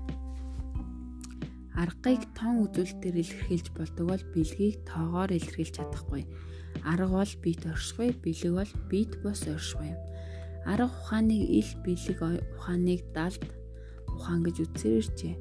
аргыг 1.79 2.23
тон 2.35 2.67
үзүүлэлтээр 2.67 3.17
илэрхийлж 3.23 3.67
болдог 3.79 4.07
бол 4.11 4.25
бэлгийг 4.35 4.83
тоогоор 4.91 5.31
илэрхийлж 5.31 5.79
чадахгүй. 5.79 6.27
Арга 6.83 7.23
бол 7.23 7.35
бит 7.43 7.63
оршихгүй, 7.63 8.11
бэлэг 8.23 8.53
бол 8.59 8.73
бит 8.91 9.13
бос 9.23 9.47
оршихгүй 9.47 9.95
юм. 9.95 10.01
Арга 10.67 10.91
ухааныг 10.91 11.43
ил 11.47 11.71
бэлэг 11.87 12.19
ухааныг 12.59 13.01
далд 13.15 13.43
ухаан 14.19 14.43
гэж 14.43 14.57
үзсээр 14.67 14.99
иржээ. 14.99 15.35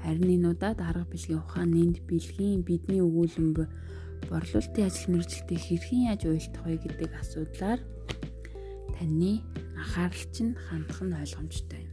Харин 0.00 0.34
энэ 0.40 0.50
удаад 0.56 0.80
арга 0.80 1.04
бэлгийн 1.06 1.44
ухаан 1.44 1.76
энд 1.76 1.96
бэлгийн 2.08 2.64
бидний 2.64 3.04
өгүүлэн 3.04 3.52
борлуулалтын 3.54 4.88
ажил 4.88 5.12
мэргэжилтийг 5.12 5.60
хэрхэн 5.60 6.08
яаж 6.10 6.22
уйлдах 6.26 6.64
вэ 6.64 6.76
гэдэг 6.80 7.10
асуудлаар 7.20 7.80
таны 8.96 9.44
анхаарал 9.76 10.26
чинь 10.34 10.54
хандах 10.56 11.00
нь 11.04 11.14
ойлгомжтой 11.14 11.80
юм. 11.86 11.92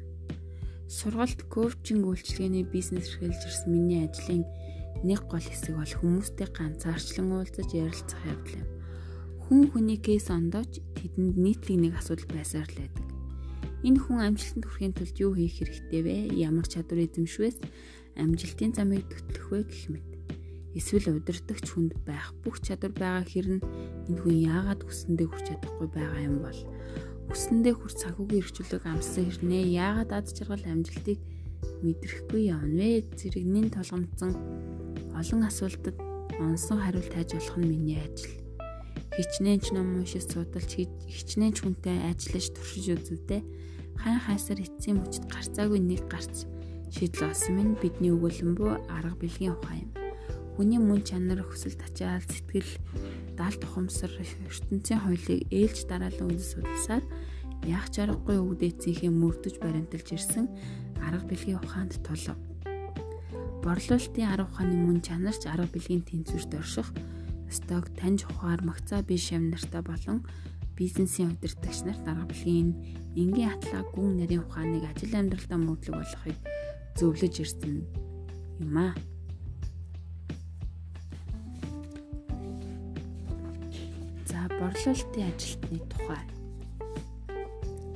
Сургалт 0.89 1.41
коучинг 1.53 2.05
үйлчилгээний 2.07 2.65
бизнес 2.65 3.13
эрхэлж 3.13 3.41
ирсэн 3.45 3.69
миний 3.69 4.09
ажлын 4.09 4.41
нэг 5.05 5.21
гол 5.29 5.45
хэсэг 5.45 5.77
бол 5.77 5.93
хүмүүстэй 6.01 6.49
ганцаарчлан 6.49 7.29
уулзаж 7.29 7.69
ярилцах 7.77 8.21
явдал 8.25 8.57
юм. 8.61 8.69
Хүн 9.45 9.61
хүний 9.69 9.99
кейс 10.01 10.29
ондооч 10.33 10.81
тэдэнд 10.97 11.37
нийтлэг 11.37 11.77
нэг 11.77 11.93
асуудал 11.97 12.29
байсаар 12.33 12.69
л 12.69 12.77
байдаг. 12.81 13.08
Энэ 13.79 13.99
хүн 14.03 14.19
амжилтанд 14.19 14.65
хүрэхин 14.67 14.93
тулд 14.95 15.15
юу 15.23 15.31
хийх 15.39 15.63
хэрэгтэй 15.63 16.01
вэ? 16.03 16.15
Ямар 16.35 16.67
чадвар 16.67 17.07
эзэмшвээс 17.07 17.57
амжилтын 18.19 18.75
замыг 18.75 19.07
төтлөх 19.07 19.47
вэ 19.47 19.59
гэх 19.63 19.85
мэт. 19.95 20.09
Эсвэл 20.75 21.15
удирдахч 21.15 21.65
хүнд 21.71 21.95
байх 22.03 22.35
бүх 22.43 22.59
чадвар 22.59 22.91
байгаа 22.91 23.23
хэрн 23.23 23.63
энэ 24.11 24.19
хүн 24.19 24.35
яагаад 24.51 24.83
хүсэндээ 24.83 25.27
хүрч 25.31 25.45
чадахгүй 25.47 25.87
байгаа 25.95 26.21
юм 26.27 26.37
бол 26.43 26.59
хүсэндээ 27.31 27.73
хүрч 27.79 27.95
цагуугийн 28.03 28.41
эрхчлөлөг 28.43 28.83
амссан 28.83 29.23
хэрнээ 29.31 29.63
яагаад 29.79 30.11
ад 30.11 30.27
жаргал 30.27 30.65
амжилтыг 30.67 31.19
мэдрэхгүй 31.79 32.41
явна 32.51 32.83
вэ? 32.83 33.07
Зэрэгнийн 33.15 33.71
толгомцсон 33.71 34.35
олон 35.15 35.41
асуултад 35.47 35.97
онсон 36.37 36.77
хариулт 36.83 37.15
хайж 37.15 37.31
болох 37.33 37.57
нь 37.57 37.69
миний 37.71 37.99
ажил. 38.03 38.35
Хичнээн 39.15 39.59
ч 39.63 39.71
ном 39.71 39.99
уншиж 39.99 40.27
судалж 40.27 40.71
хичнээн 40.75 41.53
ч 41.55 41.57
хүнтэй 41.63 41.97
ажиллаж 42.11 42.45
туршиж 42.53 42.85
үзүүдээ 42.93 43.41
хайн 43.99 44.19
хайсаар 44.23 44.59
эцсийн 44.63 45.03
мөчд 45.03 45.27
гарцаагүй 45.27 45.79
нэг 45.83 46.07
гарц 46.07 46.47
шийдэл 46.89 47.29
олсон 47.29 47.53
минь 47.55 47.75
бидний 47.77 48.15
өгүүлэн 48.15 48.55
буй 48.55 48.79
арга 48.87 49.15
бэлгийн 49.19 49.53
ухаан 49.53 49.85
юм. 49.85 49.91
Хүний 50.55 50.79
мөн 50.79 51.03
чанар 51.05 51.43
хүсэл 51.43 51.77
тачаал 51.77 52.23
сэтгэл 52.23 52.71
даалт 53.37 53.61
ухамсар 53.63 54.11
ертөнцийн 54.47 54.99
хуулийг 55.03 55.47
ээлж 55.51 55.87
дараалан 55.87 56.31
үндэс 56.31 56.51
судалсаар 56.55 57.03
яах 57.67 57.87
чаргагүй 57.91 58.39
өвдөөцийнхээ 58.39 59.11
мөрдөж 59.11 59.55
баримталж 59.63 60.07
ирсэн 60.15 60.45
арга 61.03 61.27
бэлгийн 61.27 61.59
ухаанд 61.59 61.99
тулав. 62.03 62.39
Борлуулалтын 63.63 64.27
арга 64.27 64.47
ухааны 64.47 64.75
мөн 64.75 64.99
чанарч 65.03 65.43
арга 65.47 65.67
бэлгийн 65.71 66.03
тэнцвэрт 66.07 66.51
орших 66.59 66.87
сток 67.51 67.91
таньж 67.99 68.23
ухаар 68.27 68.63
магцаа 68.63 69.03
биш 69.03 69.31
юм 69.35 69.51
нартай 69.51 69.83
болон 69.83 70.23
бизнесийн 70.79 71.35
удирдагч 71.35 71.83
нарт 71.83 72.07
арга 72.07 72.31
бэлгийн 72.31 72.71
энгийн 73.19 73.51
атлаа 73.51 73.83
гүн 73.91 74.15
нарийн 74.15 74.47
ухааныг 74.47 74.87
ажил 74.87 75.11
амьдралдаа 75.11 75.59
мөрдлөг 75.59 75.95
болгохыг 75.99 76.39
зөвлөж 76.95 77.35
ирсэн 77.43 77.83
юм 78.63 78.75
аа. 78.79 78.95
За 84.31 84.39
борлуулалтын 84.55 85.27
ажилтны 85.27 85.79
тухай 85.91 86.23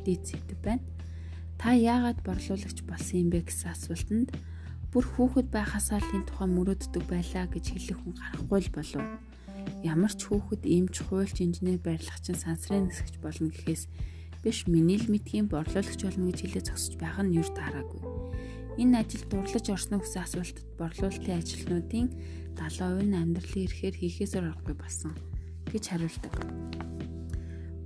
дийцэд 0.03 0.51
байна. 0.59 0.83
Та 1.55 1.71
яагаад 1.71 2.19
борлуулагч 2.27 2.83
болсон 2.83 3.15
юм 3.23 3.29
бэ 3.31 3.47
гэсэн 3.47 3.71
асуултанд 3.71 4.29
бүр 4.91 5.07
хүүхэд 5.07 5.47
байхасаа 5.55 6.03
л 6.03 6.15
энэ 6.19 6.27
тухай 6.27 6.47
мөрөөддөг 6.51 7.03
байлаа 7.07 7.47
гэж 7.47 7.65
хэлэх 7.71 7.99
хүн 8.03 8.15
гарахгүй 8.19 8.59
л 8.59 8.75
болов. 8.75 9.07
Ямар 9.83 10.15
ч 10.15 10.31
хүүхэд 10.31 10.63
эмч, 10.63 10.95
хуульч, 11.03 11.43
инженер, 11.43 11.83
барилгачин, 11.83 12.39
сансрын 12.39 12.87
нисгч 12.87 13.19
болно 13.19 13.51
гэхээс 13.51 13.91
биш 14.39 14.67
миний 14.67 14.95
л 14.95 15.11
мэдхийн 15.11 15.51
борлуулагч 15.51 15.99
болно 16.07 16.31
гэж 16.31 16.39
хэлээ 16.39 16.63
зогсож 16.71 16.95
байх 16.99 17.19
нь 17.19 17.35
юр 17.35 17.47
таараагүй. 17.51 18.03
Энэ 18.79 19.03
ажилд 19.03 19.27
дурлаж 19.27 19.65
орсно 19.67 19.99
гэсэн 19.99 20.23
асуултад 20.23 20.67
борлуулалтын 20.79 21.39
ажилтнуудын 21.39 22.07
70% 22.55 23.07
нь 23.07 23.19
амьдралын 23.19 23.65
эрхээр 23.67 23.95
хийхээсээр 23.99 24.49
орохгүй 24.51 24.75
болсон 24.79 25.13
гэж 25.71 25.83
хариулдаг. 25.91 26.33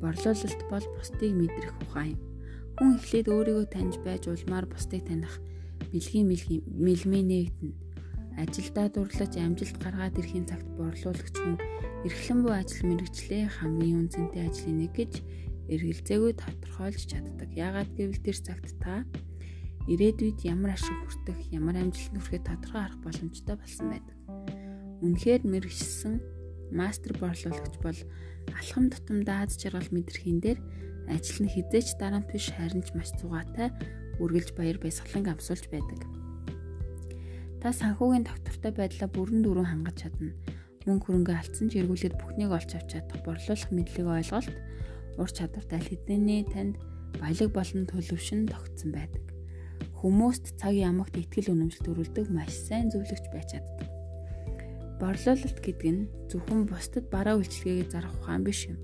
Борлуулалт 0.01 0.61
бол 0.69 0.85
бусдыг 0.97 1.31
мэдрэх 1.33 1.75
ухаан 1.81 2.13
юм. 2.13 2.21
Хүн 2.77 2.89
эхлээд 2.97 3.27
өөрийгөө 3.33 3.67
таньж 3.73 3.95
байж 4.05 4.23
улмаар 4.29 4.65
бусдыг 4.69 5.01
таних 5.05 5.33
бэлгийн 5.91 6.29
мэлмээ 6.29 7.23
нээгдэнэ. 7.25 7.75
Ажилдаа 8.37 8.87
дурлаж 8.93 9.33
амжилт 9.33 9.77
гаргаад 9.81 10.17
ирэхин 10.21 10.45
цагт 10.45 10.69
борлуулагч 10.77 11.35
хүн 11.41 11.57
эрхлэн 12.05 12.39
буй 12.45 12.53
ажил 12.53 12.85
мэрэгчлээ 12.85 13.43
хамгийн 13.57 14.05
үнцэнтэй 14.05 14.45
ажлын 14.45 14.77
нэг 14.85 14.93
гэж 14.93 15.13
эргэлзээгүй 15.73 16.33
тодорхойлж 16.37 17.01
чаддаг. 17.09 17.49
Яагаад 17.57 17.89
гэвэл 17.97 18.21
тэр 18.21 18.37
цагт 18.37 18.77
та 18.77 19.01
ирээдүйд 19.89 20.45
ямар 20.45 20.77
ашиг 20.77 20.93
хүртэх, 20.93 21.39
ямар 21.49 21.81
амжилт 21.81 22.13
хүрэхэд 22.13 22.45
тодорхой 22.45 22.81
арга 22.85 23.01
боломжтой 23.01 23.55
болсон 23.57 23.87
байдаг. 23.89 24.17
Үнэхээр 25.01 25.41
мэрэгчсэн 25.47 26.13
мастер 26.75 27.17
борлуулагч 27.17 27.75
бол 27.81 27.99
алхам 28.53 28.91
тутамдаа 28.93 29.47
аз 29.47 29.57
жаргал 29.57 29.89
мэдрэхийн 29.89 30.39
дээр 30.43 30.59
ажил 31.09 31.47
нь 31.47 31.53
хизээч 31.53 31.97
дарамт 31.97 32.27
биш 32.29 32.51
харин 32.51 32.83
ч 32.83 32.91
маш 32.93 33.15
зугаатай 33.15 33.71
үргэлж 34.19 34.53
баяр 34.53 34.77
баясгалан 34.77 35.33
амсуулж 35.33 35.65
байдаг. 35.71 36.03
Та 37.63 37.71
санхүүгийн 37.73 38.27
доктортой 38.27 38.71
байдлаа 38.75 39.09
бүрэн 39.09 39.41
дүүрэн 39.41 39.71
хангаж 39.71 39.95
чадна. 40.03 40.35
Мөнгө 40.87 41.03
хөрөнгө 41.03 41.33
алдсан 41.35 41.67
ч 41.67 41.83
эргүүлээд 41.83 42.15
бүхнийг 42.15 42.51
олж 42.55 42.71
авч 42.79 42.95
чадах 42.95 43.19
борлуулах 43.27 43.71
мэдлэг 43.75 44.07
ойлголт 44.07 44.55
ур 45.19 45.27
чадвартай 45.27 45.83
хэдэнэ 45.83 46.47
танд 46.47 46.79
баялаг 47.19 47.51
болон 47.51 47.83
төлөвшин 47.91 48.47
тогтсон 48.47 48.95
байдаг. 48.95 49.25
Хүмүүст 49.99 50.55
цаг 50.55 50.79
ямагт 50.79 51.19
ихтгэл 51.19 51.51
үнэмшил 51.51 51.83
төрүүлдэг 51.83 52.31
маш 52.31 52.55
сайн 52.55 52.87
зөвлөгч 52.87 53.25
байж 53.35 53.59
чаддаг. 53.59 53.89
Борлуулалт 55.01 55.59
гэдэг 55.59 55.89
нь 55.91 56.07
зөвхөн 56.31 56.63
бусдад 56.71 57.05
бараа 57.11 57.35
үйлчлэгээ 57.35 57.91
зарах 57.91 58.15
ухаан 58.23 58.47
биш 58.47 58.71
юм. 58.71 58.79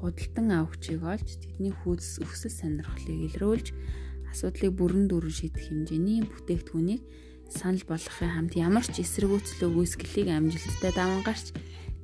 Худалдан 0.00 0.48
авахчийг 0.48 1.04
олж 1.04 1.28
тэдний 1.42 1.74
хүйс 1.74 2.22
өсөл 2.24 2.54
сонирхлыг 2.54 3.36
илрүүлж 3.36 3.76
асуудлыг 4.30 4.72
бүрэн 4.78 5.10
дүүрэн 5.10 5.34
шийдэх 5.34 5.68
хэмжээний 5.68 6.24
бүтээгдэхүүнийг 6.24 7.02
санал 7.48 7.82
болгохын 7.88 8.32
хамт 8.32 8.54
ямар 8.54 8.84
ч 8.84 9.00
эсэргүүцэл 9.00 9.72
өгөөсгөлийг 9.72 10.28
амжилттай 10.28 10.92
даван 10.92 11.24
гарч 11.24 11.56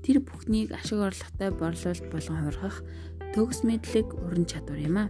тэр 0.04 0.20
бүхнийг 0.24 0.72
ашиг 0.72 1.00
орлоготой 1.00 1.50
борлуулалт 1.52 2.06
болгон 2.12 2.38
хувиргах 2.40 2.78
төгс 3.36 3.60
мэдлэг 3.64 4.08
уран 4.24 4.44
чадвар 4.48 4.80
юм 4.80 4.96
а. 5.00 5.06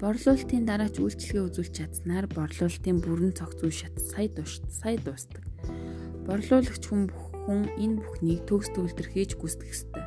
Борлуулалтын 0.00 0.64
дараач 0.64 0.96
үйлчлэгээ 0.96 1.44
үзүүлж 1.44 1.74
чадсанаар 1.76 2.26
борлуулалтын 2.30 2.98
бүрэн 3.04 3.36
цогц 3.36 3.60
үе 3.60 3.74
шат 3.74 3.94
сая 4.00 4.32
дуус 4.32 4.64
сая 4.72 4.96
дуустдаг. 4.96 5.44
Борлуулагч 6.24 6.84
хүн 6.88 7.12
бүхэн 7.12 7.60
энэ 7.76 8.00
бүхнийг 8.00 8.40
төгс 8.48 8.72
төвлөрхийж 8.72 9.36
гүйцэтгэх 9.36 9.74
ёстой. 9.76 10.04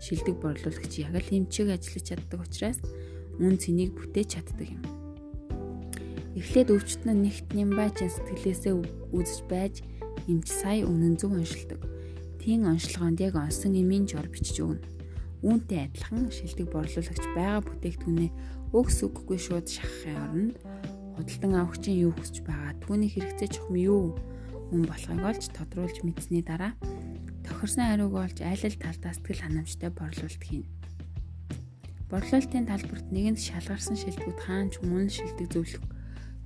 Шилдэг 0.00 0.36
борлуулагч 0.40 1.04
яг 1.04 1.14
л 1.20 1.34
эмчиг 1.36 1.68
ажиллаж 1.68 2.04
чаддаг 2.06 2.40
учраас 2.40 2.80
үн 3.36 3.60
цэнийг 3.60 3.92
бүтээж 3.92 4.40
чаддаг 4.40 4.68
юм. 4.72 4.99
Эхлээд 6.38 6.70
өвчтөн 6.70 7.10
нь 7.10 7.22
нэгт 7.26 7.58
нямбайчин 7.58 8.06
сэтгэлээсээ 8.06 8.74
үзэж 9.10 9.40
байж 9.50 9.82
эмч 10.30 10.46
сая 10.46 10.86
үнэн 10.86 11.18
зөв 11.18 11.34
оншилдог. 11.34 11.82
Тийм 12.38 12.70
онцлогоонд 12.70 13.18
яг 13.18 13.34
онсон 13.34 13.74
эмийн 13.74 14.06
жор 14.06 14.30
бичиж 14.30 14.62
өгнө. 14.62 14.86
Үүнтэй 15.42 15.90
адилхан 15.90 16.30
шилдэг 16.30 16.70
борлуулагч 16.70 17.24
байгаа 17.34 17.66
бүтээгдэхүүнээ 17.66 18.30
өгс 18.70 18.98
үггүй 19.10 19.38
шууд 19.42 19.66
шахахын 19.66 20.22
оронд 20.22 20.54
худалдан 21.18 21.52
авахчийн 21.58 21.98
юу 22.06 22.12
хүсэж 22.14 22.46
байгаа 22.46 22.78
түүний 22.78 23.10
хэрэгцээ 23.10 23.50
чухам 23.50 23.74
юу 23.74 24.14
мөн 24.70 24.86
болохыг 24.86 25.26
олж 25.26 25.44
тодруулж 25.50 26.06
мэдсэний 26.06 26.46
дараа 26.46 26.78
тохирсон 27.42 27.90
хариуг 27.90 28.14
олж 28.14 28.38
аль 28.46 28.62
аль 28.62 28.78
талдаа 28.78 29.12
сэтгэл 29.18 29.42
ханамжтай 29.42 29.90
борлуулалт 29.90 30.44
хийнэ. 30.46 30.70
Борлуулалтын 32.06 32.70
талбарт 32.70 33.06
нэгэнд 33.10 33.38
шалгарсан 33.42 33.98
шилдэгүүд 33.98 34.38
хаанч 34.46 34.78
мөн 34.86 35.10
шилдэг 35.10 35.50
зөвлөх 35.50 35.89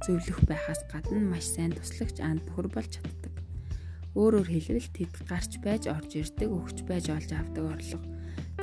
зөвлөх 0.02 0.40
байхаас 0.50 0.82
гадна 0.90 1.22
маш 1.22 1.46
сайн 1.46 1.70
туслагч 1.76 2.18
анд 2.18 2.42
бөхөр 2.48 2.68
болж 2.74 2.98
чаддаг. 2.98 3.34
Өөрөөр 4.18 4.48
хэлбэл 4.50 4.90
тэд 4.90 5.14
гарч 5.30 5.62
байж 5.62 5.86
орж 5.86 6.10
ирдэг, 6.18 6.50
өгч 6.50 6.82
байж 6.88 7.14
олж 7.14 7.30
авдаг 7.30 7.64
орлого 7.70 8.14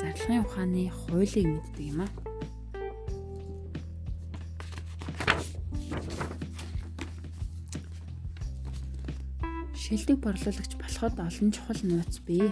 зарлагын 0.01 0.41
ухааны 0.41 0.89
хуулийг 0.89 1.47
мэддэг 1.47 1.85
юм 1.93 2.01
аа. 2.01 2.11
Шилдэг 9.77 10.17
борлуулагч 10.23 10.73
болоход 10.79 11.15
олон 11.19 11.49
чухал 11.51 11.81
нууц 11.83 12.15
бий. 12.25 12.49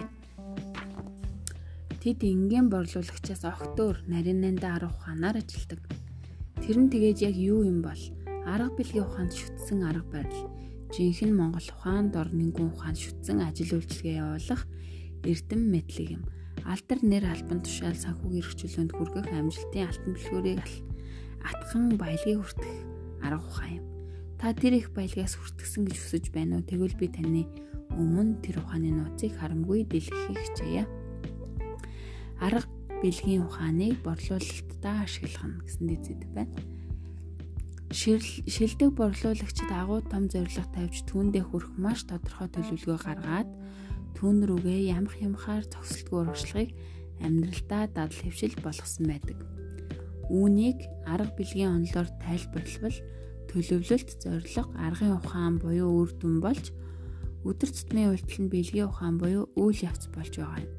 Тэд 2.00 2.20
энгийн 2.22 2.70
борлуулагчаас 2.70 3.42
огтөөр 3.48 4.06
нарийнандаа 4.06 4.76
арга 4.76 4.94
ухаанаар 4.94 5.36
ажилдаг. 5.42 5.80
Тэр 6.62 6.76
нь 6.86 6.92
тэгээд 6.92 7.18
яг 7.28 7.36
юу 7.36 7.64
юм 7.64 7.82
бол 7.82 8.02
арга 8.46 8.72
бэлгийн 8.76 9.04
ухаанд 9.04 9.32
шүтсэн 9.36 9.84
арга 9.84 10.06
барил, 10.08 10.48
жинхэнэ 10.94 11.34
Монгол 11.34 11.68
ухаанд 11.76 12.16
орнынгүн 12.16 12.72
ухаанд 12.72 12.98
шүтсэн 12.98 13.44
ажил 13.44 13.76
үйлчилгээ 13.76 14.20
явуулах 14.20 14.62
эрдэм 15.24 15.62
мэдлэг 15.68 16.08
юм. 16.16 16.22
Алдар 16.64 17.00
нэр 17.00 17.24
албан 17.28 17.60
тушаал 17.64 17.96
санхүүгийн 17.96 18.44
эрхчлөөнд 18.44 18.92
хүргэх 18.96 19.28
амжилтын 19.32 19.88
алтан 19.88 20.12
бэлгүүрийг 20.16 20.60
атхан 21.40 21.84
баялагийг 21.96 22.40
хүртэх 22.40 22.76
арга 23.24 23.44
ухаан 23.48 23.72
юм. 23.80 23.86
Та 24.40 24.52
тэр 24.56 24.80
их 24.80 24.92
баялагаас 24.92 25.36
хүртгсэн 25.36 25.84
гэж 25.88 25.96
хүсэж 26.00 26.24
байна 26.32 26.60
уу? 26.60 26.68
Тэгвэл 26.68 26.96
би 26.96 27.08
таны 27.08 27.44
өмнө 27.92 28.40
тэр 28.44 28.60
ухааны 28.64 28.92
нууцыг 28.92 29.36
харамгүй 29.36 29.84
дэлгэхийг 29.88 30.38
хичээе 30.40 30.84
арга 32.40 32.64
бэлгийн 33.04 33.44
ухааныг 33.44 34.00
борлуулалтаа 34.04 35.04
ашиглах 35.04 35.44
нь 35.44 35.60
гэсэн 35.64 35.84
дэзэд 35.88 36.22
байна. 36.32 36.52
Шилдэг 37.90 38.94
борлуулагчид 38.94 39.70
агуу 39.74 39.98
том 40.06 40.30
зорилго 40.30 40.62
тавьж 40.70 41.02
түүндээ 41.10 41.42
хүрэх 41.42 41.74
маш 41.74 42.06
тодорхой 42.06 42.46
төлөвлөгөө 42.54 42.98
гаргаад 43.02 43.50
түүн 44.14 44.46
рүүгээ 44.46 44.94
ямх 44.94 45.18
ямхаар 45.18 45.66
зогсолтгүй 45.66 46.18
урагшлагыг 46.22 46.70
амьдралдаа 47.18 47.90
дадал 47.90 48.14
хэвшил 48.14 48.54
болгосон 48.62 49.10
байдаг. 49.10 49.38
Үүнийг 50.30 50.86
арга 51.02 51.34
бэлгийн 51.34 51.82
онолоор 51.82 52.08
тайлбарлавал 52.22 52.98
төлөвлөлт, 53.50 54.10
зорилго, 54.22 54.70
аргын 54.78 55.18
ухаан 55.18 55.58
буюу 55.58 56.06
үр 56.06 56.14
дүн 56.14 56.38
болж 56.38 56.70
өдөр 57.42 57.70
тутмын 57.74 58.14
үйлдэл 58.14 58.46
нь 58.46 58.52
бэлгийн 58.54 58.86
ухаан 58.86 59.18
буюу 59.18 59.50
үйл 59.58 59.82
явц 59.82 60.06
болж 60.14 60.38
байгаа 60.38 60.62
юм. 60.62 60.72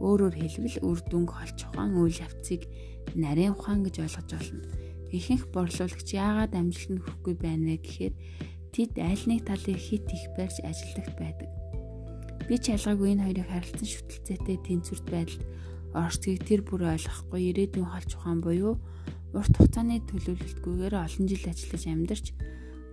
Өөрөөр 0.00 0.34
хэлбэл 0.40 0.80
үр 0.88 0.98
дүнг 1.04 1.36
холч 1.36 1.68
ухаан 1.68 2.00
үйл 2.00 2.16
явцыг 2.16 2.64
нарийн 3.12 3.52
ухаан 3.52 3.84
гэж 3.84 4.08
ойлгож 4.08 4.28
болно. 4.32 4.64
Ихэнх 5.10 5.50
борлуулагч 5.50 6.08
яагаад 6.14 6.54
амжилтанд 6.54 7.02
хүрэхгүй 7.02 7.34
байна 7.34 7.74
вэ 7.74 7.76
гэхээр 7.82 8.14
тэд 8.70 8.92
аль 9.02 9.24
нэг 9.26 9.42
талыг 9.46 9.78
хит 9.78 10.06
их 10.06 10.24
барьж 10.38 10.62
ажилдагт 10.62 11.16
байдаг. 11.18 11.50
Би 12.46 12.54
ч 12.58 12.70
ялгаагүй 12.74 13.18
энэ 13.18 13.24
хоёрыг 13.26 13.48
харилцан 13.50 13.88
шүтэлцээтэй 13.90 14.58
тэнцвэрт 14.62 15.06
байдалд 15.10 15.42
орцгийг 15.94 16.46
тэр 16.46 16.62
бүр 16.62 16.94
ойлгохгүй 16.94 17.42
ирээдүйн 17.50 17.90
холч 17.90 18.10
ухаан 18.14 18.38
буюу 18.38 18.78
урт 19.34 19.54
хугацааны 19.54 20.02
төлөвлөлтгүйгээр 20.06 20.94
олон 20.94 21.26
жил 21.26 21.44
ажиллаж 21.50 21.84
амьдарч 21.86 22.26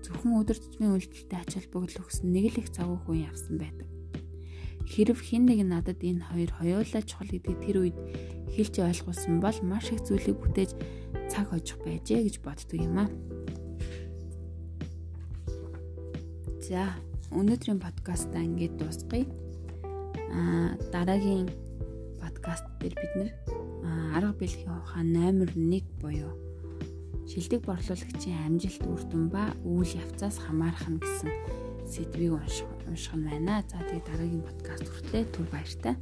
зөвхөн 0.06 0.38
өдөр 0.42 0.58
тутмын 0.58 0.94
үйлдэлтэй 0.98 1.40
ач 1.42 1.52
холбогдол 1.58 2.02
өгсөн 2.06 2.30
нэг 2.34 2.46
л 2.54 2.60
их 2.62 2.70
завгүй 2.74 2.98
хүн 3.06 3.26
явсан 3.30 3.56
байдаг. 3.58 3.88
Хэрв 4.88 5.20
хэн 5.20 5.44
нэг 5.50 5.60
надад 5.68 6.00
энэ 6.00 6.24
хоёр 6.32 6.52
хоёулаа 6.58 7.04
чухал 7.04 7.28
гэдгийг 7.28 7.60
тэр 7.60 7.78
үед 7.82 7.98
хэлж 8.56 8.76
ойлгуулсан 8.82 9.44
бол 9.44 9.58
маш 9.68 9.92
их 9.92 10.02
зүйлийг 10.08 10.38
бүтээж 10.40 10.72
цаг 11.38 11.54
хожих 11.54 11.78
байжээ 11.86 12.26
гэж 12.26 12.36
боддөг 12.42 12.82
юм 12.82 12.98
аа. 12.98 13.10
За, 16.66 16.98
өнөөдрийн 17.30 17.78
подкастаа 17.78 18.42
ингээд 18.42 18.82
дуусгая. 18.82 19.30
Аа, 20.34 20.74
дараагийн 20.90 21.46
подкаст 22.18 22.66
дээр 22.82 22.98
бид 22.98 23.14
нэр 23.22 23.30
арга 24.18 24.34
бэлгийн 24.34 24.82
ухаан 24.82 25.14
номер 25.14 25.54
1 25.54 25.86
буюу 26.02 26.34
шилдэг 27.30 27.62
борлуулагчийн 27.70 28.42
амжилт 28.50 28.82
үр 28.90 29.02
дүн 29.06 29.30
ба 29.30 29.54
үйл 29.62 29.94
явцаас 29.94 30.42
хамаарах 30.42 30.90
нь 30.90 30.98
гэсэн 30.98 31.30
сэдвийг 31.86 32.34
унших 32.34 32.66
унших 32.90 33.14
нь 33.14 33.30
байна. 33.30 33.62
За 33.70 33.78
тэгээ 33.86 34.10
дараагийн 34.10 34.42
подкаст 34.42 34.90
хүртэл 34.90 35.30
түр 35.38 35.46
баяртай. 35.54 35.94